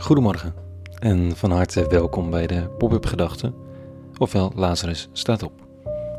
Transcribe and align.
Goedemorgen 0.00 0.54
en 0.98 1.36
van 1.36 1.50
harte 1.50 1.86
welkom 1.88 2.30
bij 2.30 2.46
de 2.46 2.68
Pop-up 2.78 3.06
Gedachten, 3.06 3.54
ofwel 4.18 4.52
Lazarus 4.54 5.08
staat 5.12 5.42
op. 5.42 5.52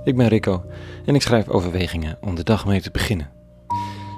Ik 0.04 0.15
ben 0.15 0.27
Rico 0.27 0.63
en 1.05 1.15
ik 1.15 1.21
schrijf 1.21 1.48
overwegingen 1.48 2.17
om 2.21 2.36
de 2.36 2.44
dag 2.44 2.66
mee 2.66 2.81
te 2.81 2.91
beginnen. 2.91 3.31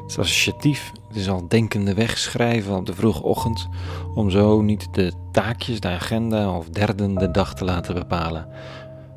Het 0.01 0.11
is 0.11 0.17
associatief, 0.17 0.91
het 1.07 1.17
is 1.17 1.29
al 1.29 1.47
denkende 1.47 1.93
wegschrijven 1.93 2.75
op 2.75 2.85
de 2.85 2.93
vroege 2.93 3.23
ochtend, 3.23 3.67
om 4.15 4.29
zo 4.29 4.61
niet 4.61 4.93
de 4.93 5.13
taakjes, 5.31 5.79
de 5.79 5.87
agenda 5.87 6.57
of 6.57 6.69
derden 6.69 7.15
de 7.15 7.31
dag 7.31 7.55
te 7.55 7.65
laten 7.65 7.93
bepalen, 7.93 8.47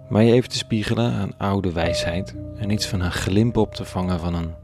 maar 0.08 0.22
je 0.22 0.32
even 0.32 0.48
te 0.48 0.56
spiegelen 0.56 1.12
aan 1.12 1.38
oude 1.38 1.72
wijsheid 1.72 2.34
en 2.56 2.70
iets 2.70 2.86
van 2.86 3.00
een 3.00 3.12
glimp 3.12 3.56
op 3.56 3.74
te 3.74 3.84
vangen 3.84 4.20
van 4.20 4.34
een 4.34 4.54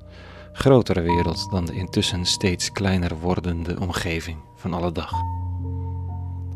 grotere 0.52 1.00
wereld 1.00 1.50
dan 1.50 1.64
de 1.64 1.74
intussen 1.74 2.24
steeds 2.24 2.72
kleiner 2.72 3.19
wordende 3.19 3.80
omgeving 3.80 4.38
van 4.56 4.74
alle 4.74 4.92
dag. 4.92 5.12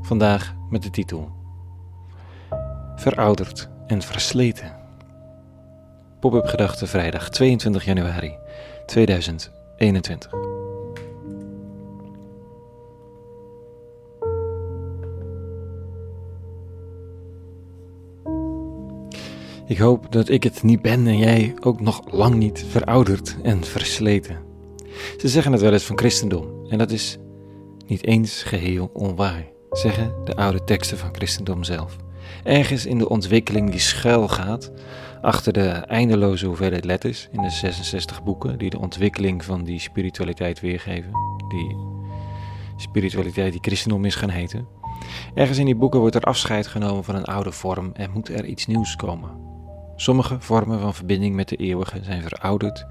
Vandaag 0.06 0.54
met 0.70 0.82
de 0.82 0.90
titel 0.90 1.30
Verouderd 2.96 3.68
en 3.86 4.02
versleten. 4.02 4.76
Pop-up 6.20 6.46
gedachte 6.46 6.86
vrijdag 6.86 7.30
22 7.30 7.84
januari 7.84 8.36
2021. 8.86 10.32
Ik 19.66 19.78
hoop 19.78 20.12
dat 20.12 20.28
ik 20.28 20.42
het 20.42 20.62
niet 20.62 20.82
ben 20.82 21.06
en 21.06 21.18
jij 21.18 21.54
ook 21.60 21.80
nog 21.80 22.12
lang 22.12 22.34
niet 22.34 22.64
verouderd 22.68 23.36
en 23.42 23.64
versleten. 23.64 24.38
Ze 25.18 25.28
zeggen 25.28 25.52
het 25.52 25.60
wel 25.60 25.72
eens 25.72 25.84
van 25.84 25.98
christendom 25.98 26.66
en 26.68 26.78
dat 26.78 26.90
is 26.90 27.18
niet 27.86 28.04
eens 28.04 28.42
geheel 28.42 28.90
onwaar, 28.92 29.54
zeggen 29.76 30.14
de 30.24 30.36
oude 30.36 30.64
teksten 30.64 30.98
van 30.98 31.14
christendom 31.14 31.64
zelf. 31.64 31.96
Ergens 32.44 32.86
in 32.86 32.98
de 32.98 33.08
ontwikkeling 33.08 33.70
die 33.70 33.80
schuil 33.80 34.28
gaat 34.28 34.70
achter 35.20 35.52
de 35.52 35.68
eindeloze 35.68 36.46
hoeveelheid 36.46 36.84
letters 36.84 37.28
in 37.32 37.42
de 37.42 37.50
66 37.50 38.22
boeken 38.22 38.58
die 38.58 38.70
de 38.70 38.78
ontwikkeling 38.78 39.44
van 39.44 39.64
die 39.64 39.80
spiritualiteit 39.80 40.60
weergeven, 40.60 41.12
die 41.48 41.76
spiritualiteit 42.76 43.52
die 43.52 43.60
christendom 43.60 44.04
is 44.04 44.14
gaan 44.14 44.28
heten. 44.28 44.66
Ergens 45.34 45.58
in 45.58 45.64
die 45.64 45.76
boeken 45.76 46.00
wordt 46.00 46.14
er 46.14 46.22
afscheid 46.22 46.66
genomen 46.66 47.04
van 47.04 47.14
een 47.14 47.24
oude 47.24 47.52
vorm 47.52 47.90
en 47.92 48.10
moet 48.10 48.28
er 48.28 48.44
iets 48.44 48.66
nieuws 48.66 48.96
komen. 48.96 49.30
Sommige 49.96 50.36
vormen 50.40 50.80
van 50.80 50.94
verbinding 50.94 51.34
met 51.34 51.48
de 51.48 51.56
eeuwige 51.56 51.98
zijn 52.02 52.22
verouderd 52.22 52.86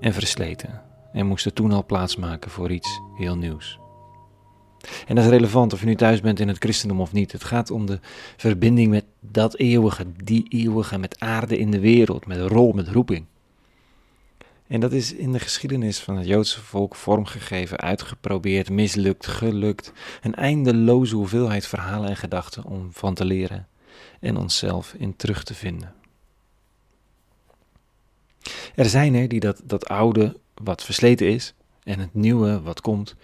en 0.00 0.12
versleten 0.12 0.80
en 1.12 1.26
moesten 1.26 1.54
toen 1.54 1.72
al 1.72 1.84
plaatsmaken 1.84 2.50
voor 2.50 2.70
iets 2.70 3.00
heel 3.16 3.36
nieuws. 3.36 3.78
En 5.06 5.14
dat 5.14 5.24
is 5.24 5.30
relevant 5.30 5.72
of 5.72 5.80
je 5.80 5.86
nu 5.86 5.94
thuis 5.94 6.20
bent 6.20 6.40
in 6.40 6.48
het 6.48 6.58
christendom 6.58 7.00
of 7.00 7.12
niet. 7.12 7.32
Het 7.32 7.44
gaat 7.44 7.70
om 7.70 7.86
de 7.86 8.00
verbinding 8.36 8.90
met 8.90 9.04
dat 9.20 9.56
eeuwige, 9.56 10.06
die 10.24 10.46
eeuwige, 10.48 10.98
met 10.98 11.20
aarde 11.20 11.58
in 11.58 11.70
de 11.70 11.80
wereld, 11.80 12.26
met 12.26 12.38
rol, 12.38 12.72
met 12.72 12.88
roeping. 12.88 13.24
En 14.66 14.80
dat 14.80 14.92
is 14.92 15.12
in 15.12 15.32
de 15.32 15.38
geschiedenis 15.38 15.98
van 15.98 16.16
het 16.16 16.26
Joodse 16.26 16.60
volk 16.60 16.96
vormgegeven, 16.96 17.78
uitgeprobeerd, 17.78 18.70
mislukt, 18.70 19.26
gelukt. 19.26 19.92
Een 20.22 20.34
eindeloze 20.34 21.16
hoeveelheid 21.16 21.66
verhalen 21.66 22.08
en 22.08 22.16
gedachten 22.16 22.64
om 22.64 22.88
van 22.92 23.14
te 23.14 23.24
leren 23.24 23.68
en 24.20 24.36
onszelf 24.36 24.94
in 24.98 25.16
terug 25.16 25.44
te 25.44 25.54
vinden. 25.54 25.94
Er 28.74 28.88
zijn 28.88 29.14
er 29.14 29.28
die 29.28 29.40
dat, 29.40 29.60
dat 29.64 29.88
oude 29.88 30.36
wat 30.54 30.84
versleten 30.84 31.26
is 31.26 31.54
en 31.84 31.98
het 31.98 32.14
nieuwe 32.14 32.60
wat 32.60 32.80
komt, 32.80 33.14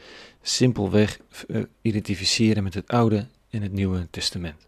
simpelweg 0.42 1.18
uh, 1.46 1.62
identificeren 1.82 2.62
met 2.62 2.74
het 2.74 2.88
oude 2.88 3.26
en 3.50 3.62
het 3.62 3.72
nieuwe 3.72 4.06
testament. 4.10 4.66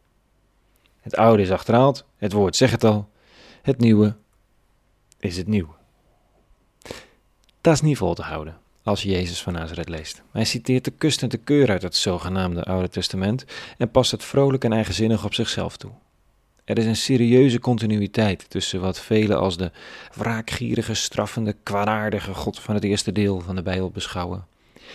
Het 1.00 1.16
oude 1.16 1.42
is 1.42 1.50
achterhaald, 1.50 2.04
het 2.16 2.32
woord 2.32 2.56
zegt 2.56 2.72
het 2.72 2.84
al, 2.84 3.08
het 3.62 3.78
nieuwe 3.78 4.16
is 5.18 5.36
het 5.36 5.46
nieuwe. 5.46 5.72
Dat 7.60 7.74
is 7.74 7.80
niet 7.80 7.96
vol 7.96 8.14
te 8.14 8.22
houden 8.22 8.56
als 8.82 9.02
je 9.02 9.08
Jezus 9.08 9.42
van 9.42 9.52
Nazareth 9.52 9.88
leest. 9.88 10.22
Hij 10.32 10.44
citeert 10.44 10.84
de 10.84 10.90
kust 10.90 11.22
en 11.22 11.28
de 11.28 11.36
keur 11.36 11.70
uit 11.70 11.82
het 11.82 11.96
zogenaamde 11.96 12.64
Oude 12.64 12.88
Testament 12.88 13.44
en 13.78 13.90
past 13.90 14.10
het 14.10 14.24
vrolijk 14.24 14.64
en 14.64 14.72
eigenzinnig 14.72 15.24
op 15.24 15.34
zichzelf 15.34 15.76
toe. 15.76 15.90
Er 16.68 16.78
is 16.78 16.84
een 16.84 16.96
serieuze 16.96 17.58
continuïteit 17.58 18.50
tussen 18.50 18.80
wat 18.80 19.00
velen 19.00 19.38
als 19.38 19.56
de 19.56 19.70
wraakgierige, 20.14 20.94
straffende, 20.94 21.56
kwaadaardige 21.62 22.34
God 22.34 22.58
van 22.58 22.74
het 22.74 22.84
eerste 22.84 23.12
deel 23.12 23.40
van 23.40 23.56
de 23.56 23.62
Bijbel 23.62 23.90
beschouwen 23.90 24.46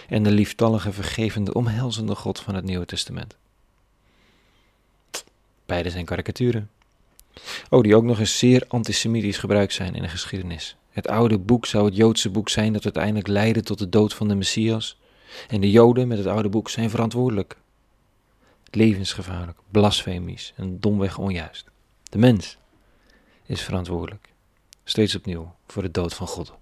en 0.07 0.23
de 0.23 0.31
lieftallige, 0.31 0.91
vergevende, 0.91 1.53
omhelzende 1.53 2.15
God 2.15 2.39
van 2.39 2.55
het 2.55 2.63
Nieuwe 2.63 2.85
Testament. 2.85 3.35
Beide 5.65 5.89
zijn 5.89 6.05
karikaturen. 6.05 6.69
Oh, 7.69 7.81
die 7.81 7.95
ook 7.95 8.03
nog 8.03 8.19
eens 8.19 8.37
zeer 8.37 8.65
antisemitisch 8.67 9.37
gebruikt 9.37 9.73
zijn 9.73 9.95
in 9.95 10.01
de 10.01 10.07
geschiedenis. 10.09 10.75
Het 10.91 11.07
oude 11.07 11.37
boek 11.37 11.65
zou 11.65 11.85
het 11.85 11.95
Joodse 11.95 12.29
boek 12.29 12.49
zijn 12.49 12.73
dat 12.73 12.83
uiteindelijk 12.83 13.27
leidde 13.27 13.61
tot 13.61 13.79
de 13.79 13.89
dood 13.89 14.13
van 14.13 14.27
de 14.27 14.35
Messias. 14.35 14.99
En 15.47 15.61
de 15.61 15.71
Joden 15.71 16.07
met 16.07 16.17
het 16.17 16.27
oude 16.27 16.49
boek 16.49 16.69
zijn 16.69 16.89
verantwoordelijk 16.89 17.57
levensgevaarlijk, 18.75 19.59
blasfemisch 19.71 20.53
en 20.55 20.79
domweg 20.79 21.17
onjuist. 21.17 21.65
De 22.03 22.17
mens 22.17 22.57
is 23.45 23.61
verantwoordelijk, 23.61 24.33
steeds 24.83 25.15
opnieuw, 25.15 25.55
voor 25.67 25.81
de 25.81 25.91
dood 25.91 26.13
van 26.13 26.27
God. 26.27 26.53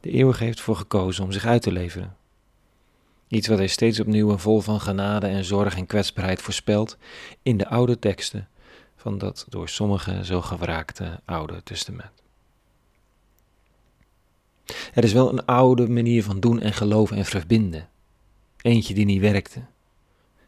De 0.00 0.10
eeuwige 0.10 0.44
heeft 0.44 0.60
voor 0.60 0.76
gekozen 0.76 1.24
om 1.24 1.32
zich 1.32 1.44
uit 1.44 1.62
te 1.62 1.72
leveren. 1.72 2.16
Iets 3.28 3.48
wat 3.48 3.58
hij 3.58 3.66
steeds 3.66 4.00
opnieuw 4.00 4.30
en 4.30 4.40
vol 4.40 4.60
van 4.60 4.80
genade 4.80 5.26
en 5.26 5.44
zorg 5.44 5.76
en 5.76 5.86
kwetsbaarheid 5.86 6.42
voorspelt 6.42 6.96
in 7.42 7.56
de 7.56 7.68
oude 7.68 7.98
teksten 7.98 8.48
van 8.96 9.18
dat 9.18 9.46
door 9.48 9.68
sommigen 9.68 10.24
zo 10.24 10.42
gewraakte 10.42 11.20
Oude 11.24 11.62
Testament. 11.62 12.22
Er 14.94 15.04
is 15.04 15.12
wel 15.12 15.28
een 15.28 15.44
oude 15.44 15.88
manier 15.88 16.22
van 16.22 16.40
doen 16.40 16.60
en 16.60 16.72
geloven 16.72 17.16
en 17.16 17.24
verbinden. 17.24 17.88
Eentje 18.60 18.94
die 18.94 19.04
niet 19.04 19.20
werkte. 19.20 19.62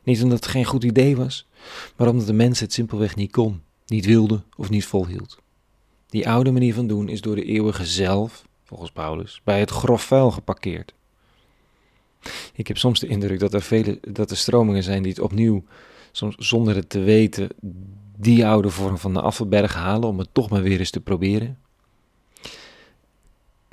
Niet 0.08 0.22
omdat 0.22 0.38
het 0.38 0.48
geen 0.48 0.64
goed 0.64 0.84
idee 0.84 1.16
was, 1.16 1.46
maar 1.96 2.08
omdat 2.08 2.26
de 2.26 2.32
mens 2.32 2.60
het 2.60 2.72
simpelweg 2.72 3.16
niet 3.16 3.32
kon, 3.32 3.62
niet 3.86 4.06
wilde 4.06 4.42
of 4.56 4.70
niet 4.70 4.86
volhield. 4.86 5.38
Die 6.06 6.28
oude 6.28 6.50
manier 6.50 6.74
van 6.74 6.86
doen 6.86 7.08
is 7.08 7.20
door 7.20 7.34
de 7.34 7.44
eeuwige 7.44 7.86
zelf, 7.86 8.44
volgens 8.64 8.90
Paulus, 8.90 9.40
bij 9.44 9.60
het 9.60 9.70
grof 9.70 10.02
vuil 10.02 10.30
geparkeerd. 10.30 10.94
Ik 12.52 12.66
heb 12.66 12.78
soms 12.78 13.00
de 13.00 13.06
indruk 13.06 13.38
dat 13.38 13.54
er, 13.54 13.62
vele, 13.62 13.98
dat 14.00 14.30
er 14.30 14.36
stromingen 14.36 14.82
zijn 14.82 15.02
die 15.02 15.12
het 15.12 15.20
opnieuw, 15.20 15.64
soms 16.12 16.34
zonder 16.36 16.74
het 16.74 16.88
te 16.88 17.00
weten, 17.00 17.48
die 18.16 18.46
oude 18.46 18.70
vorm 18.70 18.98
van 18.98 19.14
de 19.14 19.20
afvalberg 19.20 19.74
halen 19.74 20.08
om 20.08 20.18
het 20.18 20.28
toch 20.32 20.50
maar 20.50 20.62
weer 20.62 20.78
eens 20.78 20.90
te 20.90 21.00
proberen. 21.00 21.58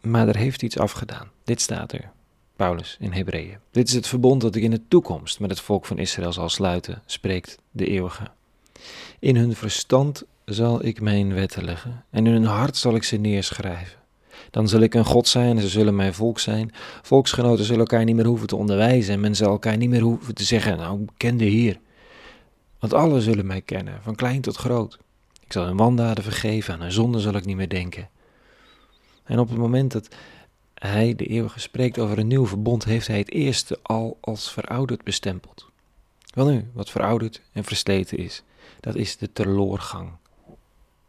Maar 0.01 0.27
er 0.27 0.37
heeft 0.37 0.63
iets 0.63 0.77
afgedaan. 0.77 1.31
Dit 1.43 1.61
staat 1.61 1.91
er. 1.91 2.11
Paulus 2.55 2.97
in 2.99 3.11
Hebreeën. 3.11 3.57
Dit 3.71 3.87
is 3.87 3.93
het 3.93 4.07
verbond 4.07 4.41
dat 4.41 4.55
ik 4.55 4.63
in 4.63 4.71
de 4.71 4.81
toekomst 4.87 5.39
met 5.39 5.49
het 5.49 5.59
volk 5.59 5.85
van 5.85 5.97
Israël 5.97 6.33
zal 6.33 6.49
sluiten, 6.49 7.01
spreekt 7.05 7.57
de 7.71 7.87
eeuwige. 7.87 8.23
In 9.19 9.35
hun 9.35 9.55
verstand 9.55 10.23
zal 10.45 10.85
ik 10.85 11.01
mijn 11.01 11.33
wetten 11.33 11.63
leggen, 11.63 12.03
en 12.09 12.25
in 12.25 12.33
hun 12.33 12.45
hart 12.45 12.77
zal 12.77 12.95
ik 12.95 13.03
ze 13.03 13.17
neerschrijven. 13.17 13.97
Dan 14.51 14.67
zal 14.67 14.79
ik 14.79 14.93
een 14.93 15.05
God 15.05 15.27
zijn 15.27 15.55
en 15.55 15.61
ze 15.61 15.69
zullen 15.69 15.95
mijn 15.95 16.13
volk 16.13 16.39
zijn. 16.39 16.71
Volksgenoten 17.01 17.65
zullen 17.65 17.79
elkaar 17.79 18.03
niet 18.03 18.15
meer 18.15 18.25
hoeven 18.25 18.47
te 18.47 18.55
onderwijzen 18.55 19.13
en 19.13 19.19
men 19.19 19.35
zal 19.35 19.49
elkaar 19.49 19.77
niet 19.77 19.89
meer 19.89 20.01
hoeven 20.01 20.35
te 20.35 20.43
zeggen, 20.43 20.77
nou, 20.77 21.05
ken 21.17 21.37
de. 21.37 21.77
Want 22.79 22.93
allen 22.93 23.21
zullen 23.21 23.45
mij 23.45 23.61
kennen, 23.61 23.99
van 24.01 24.15
klein 24.15 24.41
tot 24.41 24.55
groot. 24.55 24.97
Ik 25.45 25.51
zal 25.51 25.65
hun 25.65 25.77
wandaden 25.77 26.23
vergeven, 26.23 26.73
aan 26.73 26.81
hun 26.81 26.91
zonde 26.91 27.19
zal 27.19 27.33
ik 27.33 27.45
niet 27.45 27.55
meer 27.55 27.69
denken. 27.69 28.09
En 29.23 29.39
op 29.39 29.49
het 29.49 29.57
moment 29.57 29.91
dat 29.91 30.07
hij, 30.85 31.15
de 31.15 31.25
eeuwige, 31.25 31.59
spreekt 31.59 31.99
over 31.99 32.17
een 32.17 32.27
nieuw 32.27 32.47
verbond, 32.47 32.83
heeft 32.83 33.07
hij 33.07 33.17
het 33.17 33.31
eerste 33.31 33.79
al 33.81 34.17
als 34.21 34.51
verouderd 34.51 35.03
bestempeld. 35.03 35.69
Wel 36.33 36.47
nu, 36.47 36.69
wat 36.73 36.89
verouderd 36.89 37.41
en 37.51 37.63
versleten 37.63 38.17
is, 38.17 38.43
dat 38.79 38.95
is 38.95 39.17
de 39.17 39.31
teloorgang 39.33 40.11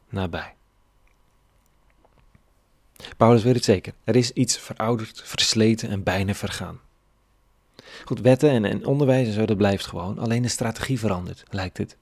nabij. 0.09 0.55
Paulus 3.17 3.43
weet 3.43 3.55
het 3.55 3.65
zeker. 3.65 3.93
Er 4.05 4.17
is 4.17 4.31
iets 4.31 4.59
verouderd, 4.59 5.23
versleten 5.25 5.89
en 5.89 6.03
bijna 6.03 6.35
vergaan. 6.35 6.81
Goed, 8.05 8.21
wetten 8.21 8.51
en, 8.51 8.65
en 8.65 8.87
onderwijs 8.87 9.27
en 9.27 9.33
zo, 9.33 9.47
dat 9.47 9.57
blijft 9.57 9.87
gewoon. 9.87 10.19
Alleen 10.19 10.43
de 10.43 10.49
strategie 10.49 10.99
verandert, 10.99 11.45
lijkt 11.51 11.79
het. 11.79 11.97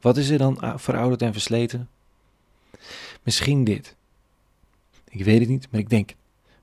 Wat 0.00 0.16
is 0.16 0.28
er 0.28 0.38
dan 0.38 0.80
verouderd 0.80 1.22
en 1.22 1.32
versleten? 1.32 1.88
Misschien 3.22 3.64
dit. 3.64 3.96
Ik 5.08 5.24
weet 5.24 5.40
het 5.40 5.48
niet, 5.48 5.68
maar 5.70 5.80
ik 5.80 5.90
denk 5.90 6.14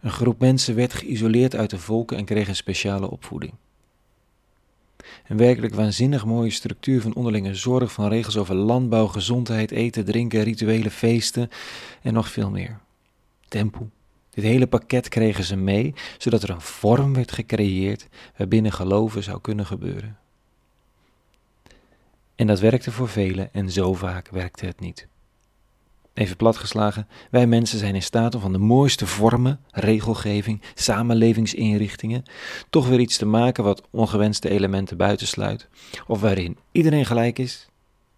een 0.06 0.12
groep 0.12 0.40
mensen 0.40 0.76
werd 0.76 0.94
geïsoleerd 0.94 1.56
uit 1.56 1.70
de 1.70 1.80
volken 1.80 2.18
en 2.18 2.26
kreeg 2.26 2.48
een 2.48 2.56
speciale 2.56 3.10
opvoeding. 3.10 3.54
Een 5.28 5.38
werkelijk 5.38 5.74
waanzinnig 5.74 6.26
mooie 6.26 6.50
structuur 6.50 7.02
van 7.02 7.16
onderlinge 7.16 7.56
zorg, 7.56 7.92
van 7.92 8.08
regels 8.08 8.38
over 8.38 8.56
landbouw, 8.56 9.08
gezondheid, 9.08 9.72
eten, 9.72 10.06
drinken, 10.06 10.44
rituele 10.44 10.92
feesten 10.92 11.50
en 12.02 12.14
nog 12.14 12.30
veel 12.30 12.50
meer. 12.50 12.80
Tempel, 13.48 13.90
Dit 14.30 14.44
hele 14.44 14.68
pakket 14.68 15.08
kregen 15.10 15.44
ze 15.44 15.56
mee, 15.56 15.94
zodat 16.18 16.44
er 16.44 16.50
een 16.50 16.62
vorm 16.62 17.14
werd 17.14 17.32
gecreëerd 17.32 18.08
waarbinnen 18.38 18.72
geloven 18.72 19.24
zou 19.24 19.42
kunnen 19.42 19.66
gebeuren. 19.66 20.18
En 22.36 22.48
dat 22.48 22.60
werkte 22.60 22.92
voor 22.92 23.10
velen 23.10 23.54
en 23.54 23.72
zo 23.72 23.94
vaak 23.94 24.30
werkte 24.30 24.66
het 24.66 24.80
niet. 24.80 25.08
Even 26.16 26.36
platgeslagen, 26.36 27.08
wij 27.32 27.48
mensen 27.48 27.80
zijn 27.80 27.96
in 27.96 28.04
staat 28.04 28.36
om 28.36 28.42
van 28.42 28.52
de 28.52 28.58
mooiste 28.58 29.08
vormen, 29.08 29.60
regelgeving, 29.72 30.62
samenlevingsinrichtingen 30.74 32.24
toch 32.70 32.88
weer 32.88 33.00
iets 33.00 33.18
te 33.18 33.26
maken 33.26 33.64
wat 33.64 33.84
ongewenste 33.90 34.50
elementen 34.50 34.98
buitensluit, 34.98 35.68
of 36.08 36.22
waarin 36.22 36.58
iedereen 36.72 37.06
gelijk 37.06 37.40
is, 37.40 37.68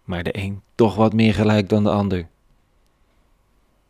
maar 0.04 0.22
de 0.22 0.38
een 0.38 0.62
toch 0.74 0.94
wat 0.94 1.12
meer 1.12 1.34
gelijk 1.34 1.68
dan 1.68 1.84
de 1.84 1.90
ander. 1.90 2.28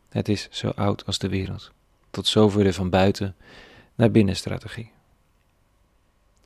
Het 0.09 0.29
is 0.29 0.47
zo 0.51 0.69
oud 0.69 1.05
als 1.05 1.17
de 1.17 1.29
wereld, 1.29 1.71
tot 2.09 2.27
zover 2.27 2.63
de 2.63 2.73
van 2.73 2.89
buiten 2.89 3.35
naar 3.95 4.11
binnen 4.11 4.35
strategie. 4.35 4.91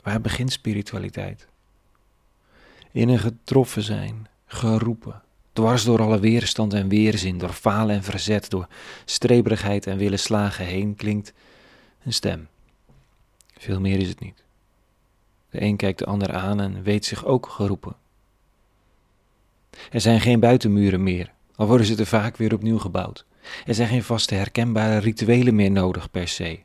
Waar 0.01 0.21
begint 0.21 0.51
spiritualiteit? 0.51 1.47
In 2.91 3.09
een 3.09 3.19
getroffen 3.19 3.83
zijn, 3.83 4.27
geroepen, 4.45 5.22
dwars 5.53 5.83
door 5.83 6.01
alle 6.01 6.19
weerstand 6.19 6.73
en 6.73 6.87
weerzin, 6.87 7.37
door 7.37 7.53
falen 7.53 7.95
en 7.95 8.03
verzet, 8.03 8.49
door 8.49 8.67
streberigheid 9.05 9.87
en 9.87 9.97
willen 9.97 10.19
slagen 10.19 10.65
heen 10.65 10.95
klinkt 10.95 11.33
een 12.03 12.13
stem. 12.13 12.47
Veel 13.57 13.79
meer 13.79 13.99
is 13.99 14.07
het 14.07 14.19
niet. 14.19 14.43
De 15.49 15.61
een 15.61 15.75
kijkt 15.75 15.99
de 15.99 16.05
ander 16.05 16.33
aan 16.33 16.61
en 16.61 16.83
weet 16.83 17.05
zich 17.05 17.25
ook 17.25 17.47
geroepen. 17.49 17.95
Er 19.91 20.01
zijn 20.01 20.21
geen 20.21 20.39
buitenmuren 20.39 21.03
meer, 21.03 21.31
al 21.55 21.67
worden 21.67 21.85
ze 21.85 21.95
er 21.95 22.05
vaak 22.05 22.37
weer 22.37 22.53
opnieuw 22.53 22.79
gebouwd. 22.79 23.25
Er 23.65 23.73
zijn 23.73 23.87
geen 23.87 24.03
vaste 24.03 24.35
herkenbare 24.35 24.97
rituelen 24.97 25.55
meer 25.55 25.71
nodig 25.71 26.11
per 26.11 26.27
se. 26.27 26.59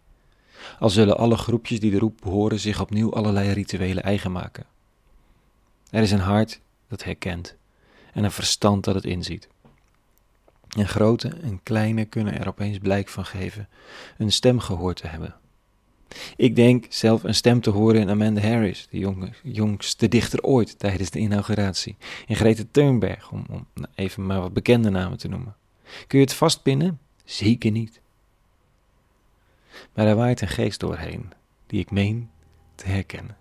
Al 0.79 0.91
zullen 0.91 1.19
alle 1.19 1.37
groepjes 1.37 1.81
die 1.81 1.91
de 1.91 1.99
roep 1.99 2.19
behoren 2.23 2.61
zich 2.61 2.81
opnieuw 2.81 3.13
allerlei 3.13 3.53
rituelen 3.53 4.03
eigen 4.03 4.33
maken. 4.33 4.67
Er 5.91 6.03
is 6.03 6.11
een 6.11 6.21
hart 6.21 6.61
dat 6.89 7.05
herkent 7.05 7.57
en 8.19 8.25
een 8.25 8.31
verstand 8.31 8.85
dat 8.85 8.95
het 8.95 9.05
inziet. 9.05 9.49
En 10.77 10.89
grote 10.89 11.29
en 11.29 11.63
kleine 11.63 12.05
kunnen 12.05 12.39
er 12.39 12.49
opeens 12.49 12.79
blijk 12.79 13.09
van 13.09 13.25
geven 13.25 13.69
een 14.17 14.33
stem 14.33 14.59
gehoord 14.59 14.97
te 14.97 15.07
hebben. 15.07 15.35
Ik 16.37 16.57
denk 16.57 16.87
zelf 16.89 17.25
een 17.25 17.35
stem 17.35 17.61
te 17.61 17.71
horen 17.71 18.01
in 18.01 18.11
Amanda 18.11 18.41
Harris, 18.41 18.87
de 18.91 19.33
jongste 19.43 20.09
dichter 20.09 20.43
ooit 20.43 20.79
tijdens 20.79 21.11
de 21.11 21.19
inauguratie. 21.19 21.97
In 22.27 22.37
Greta 22.37 22.63
Thunberg, 22.71 23.31
om, 23.31 23.45
om 23.51 23.67
nou, 23.75 23.89
even 23.95 24.27
maar 24.27 24.41
wat 24.41 24.53
bekende 24.53 24.91
namen 24.91 25.19
te 25.19 25.29
noemen. 25.29 25.57
Kun 26.07 26.19
je 26.19 26.25
het 26.25 26.35
vastpinnen? 26.35 26.99
Zeker 27.25 27.71
niet. 27.71 28.01
Maar 29.95 30.07
er 30.07 30.17
waait 30.17 30.41
een 30.41 30.49
geest 30.49 30.81
doorheen, 30.81 31.33
die 31.67 31.81
ik 31.81 31.91
meen 31.91 32.31
te 32.75 32.87
herkennen. 32.87 33.37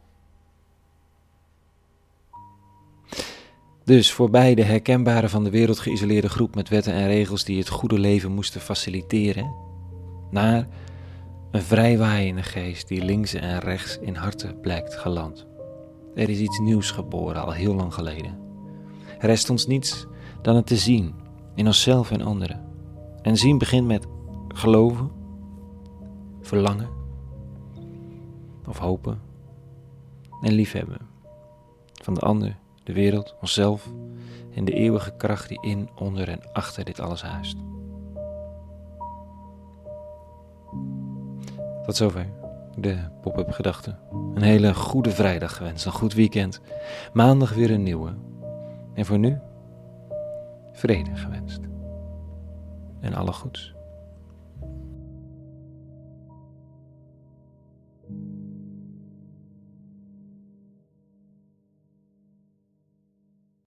Dus 3.88 4.12
voorbij 4.12 4.56
de 4.56 4.64
herkenbare 4.64 5.30
van 5.30 5.44
de 5.44 5.50
wereld 5.50 5.80
geïsoleerde 5.80 6.30
groep 6.30 6.56
met 6.56 6.70
wetten 6.70 6.94
en 6.94 7.08
regels 7.08 7.44
die 7.44 7.58
het 7.58 7.70
goede 7.70 8.00
leven 8.00 8.32
moesten 8.32 8.62
faciliteren, 8.62 9.54
naar 10.32 10.68
een 11.52 11.62
vrijwaaiende 11.62 12.44
geest 12.44 12.88
die 12.88 13.04
links 13.04 13.34
en 13.34 13.60
rechts 13.60 13.98
in 14.00 14.16
harten 14.16 14.60
blijkt 14.60 14.96
geland. 14.96 15.48
Er 16.16 16.30
is 16.30 16.40
iets 16.40 16.60
nieuws 16.60 16.92
geboren 16.92 17.42
al 17.44 17.52
heel 17.52 17.76
lang 17.76 17.94
geleden. 17.94 18.40
Rest 19.20 19.50
ons 19.50 19.68
niets 19.68 20.06
dan 20.42 20.56
het 20.56 20.68
te 20.68 20.78
zien 20.78 21.16
in 21.56 21.66
onszelf 21.66 22.12
en 22.12 22.22
anderen. 22.22 22.66
En 23.22 23.38
zien 23.38 23.58
begint 23.58 23.88
met 23.88 24.08
geloven, 24.48 25.12
verlangen 26.42 26.90
of 28.66 28.78
hopen 28.78 29.22
en 30.42 30.54
liefhebben 30.54 31.08
van 32.04 32.14
de 32.14 32.20
ander 32.22 32.58
de 32.88 32.94
wereld, 32.94 33.36
onszelf 33.42 33.90
en 34.56 34.66
de 34.66 34.74
eeuwige 34.74 35.12
kracht 35.18 35.48
die 35.48 35.62
in, 35.62 35.90
onder 35.96 36.30
en 36.30 36.40
achter 36.54 36.84
dit 36.84 37.00
alles 37.00 37.22
huist. 37.22 37.58
Tot 41.86 41.96
zover 41.96 42.26
de 42.76 42.98
pop-up 43.22 43.52
gedachten. 43.52 44.00
Een 44.34 44.42
hele 44.42 44.74
goede 44.74 45.12
vrijdag 45.12 45.56
gewenst, 45.58 45.86
een 45.86 45.92
goed 45.92 46.14
weekend. 46.14 46.62
Maandag 47.14 47.54
weer 47.54 47.72
een 47.72 47.84
nieuwe. 47.84 48.14
En 48.94 49.06
voor 49.06 49.20
nu, 49.20 49.40
vrede 50.72 51.16
gewenst. 51.16 51.60
En 53.00 53.14
alle 53.14 53.34
goeds. 53.34 53.77